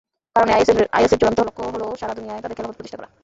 কারণ 0.35 0.49
আইএসের 0.95 1.19
চূড়ান্ত 1.19 1.39
লক্ষ্য 1.47 1.63
হলো 1.67 1.87
সারা 1.99 2.17
দুনিয়ায় 2.17 2.41
তাঁদের 2.41 2.57
খিলাফত 2.57 2.75
প্রতিষ্ঠা 2.77 2.99
করা। 2.99 3.09